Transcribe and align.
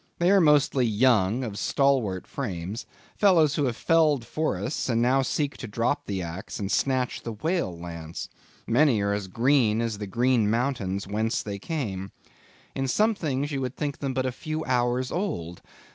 They 0.17 0.31
are 0.31 0.41
mostly 0.41 0.87
young, 0.87 1.43
of 1.43 1.59
stalwart 1.59 2.25
frames; 2.25 2.87
fellows 3.15 3.53
who 3.53 3.65
have 3.65 3.77
felled 3.77 4.25
forests, 4.25 4.89
and 4.89 4.99
now 4.99 5.21
seek 5.21 5.57
to 5.57 5.67
drop 5.67 6.07
the 6.07 6.23
axe 6.23 6.57
and 6.59 6.71
snatch 6.71 7.21
the 7.21 7.33
whale 7.33 7.77
lance. 7.77 8.27
Many 8.65 8.99
are 9.01 9.13
as 9.13 9.27
green 9.27 9.79
as 9.79 9.99
the 9.99 10.07
Green 10.07 10.49
Mountains 10.49 11.05
whence 11.05 11.43
they 11.43 11.59
came. 11.59 12.11
In 12.73 12.87
some 12.87 13.13
things 13.13 13.51
you 13.51 13.61
would 13.61 13.75
think 13.75 13.99
them 13.99 14.15
but 14.15 14.25
a 14.25 14.31
few 14.31 14.65
hours 14.65 15.11
old. 15.11 15.61